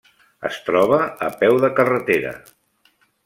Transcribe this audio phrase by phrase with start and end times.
[0.47, 0.97] Es troba
[1.27, 2.35] a peu de carretera.